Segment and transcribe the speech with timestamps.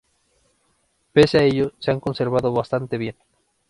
[1.13, 3.15] Pese a ello, se han conservado bastante bien.